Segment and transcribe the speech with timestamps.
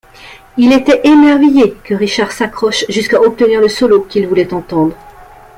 [0.57, 4.95] Il était émerveillé que Richard s'accroche jusqu'à obtenir le solo qu'il voulait entendre.